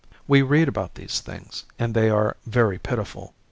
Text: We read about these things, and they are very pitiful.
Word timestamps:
We 0.27 0.41
read 0.41 0.67
about 0.67 0.95
these 0.95 1.19
things, 1.19 1.63
and 1.77 1.93
they 1.93 2.09
are 2.09 2.35
very 2.47 2.79
pitiful. 2.79 3.35